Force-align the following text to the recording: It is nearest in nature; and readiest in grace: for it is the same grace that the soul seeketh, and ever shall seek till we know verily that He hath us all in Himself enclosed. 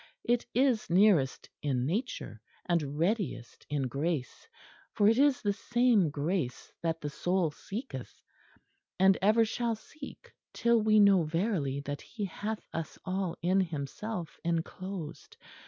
It 0.23 0.47
is 0.55 0.89
nearest 0.89 1.47
in 1.61 1.85
nature; 1.85 2.41
and 2.65 2.97
readiest 2.97 3.67
in 3.69 3.83
grace: 3.83 4.47
for 4.93 5.07
it 5.07 5.19
is 5.19 5.43
the 5.43 5.53
same 5.53 6.09
grace 6.09 6.73
that 6.81 7.01
the 7.01 7.09
soul 7.11 7.51
seeketh, 7.51 8.11
and 8.97 9.15
ever 9.21 9.45
shall 9.45 9.75
seek 9.75 10.33
till 10.53 10.81
we 10.81 10.99
know 10.99 11.21
verily 11.21 11.81
that 11.81 12.01
He 12.01 12.25
hath 12.25 12.65
us 12.73 12.97
all 13.05 13.37
in 13.43 13.59
Himself 13.61 14.39
enclosed. 14.43 15.37